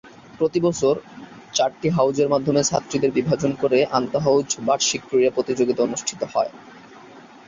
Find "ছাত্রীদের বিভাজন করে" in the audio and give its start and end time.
2.63-3.79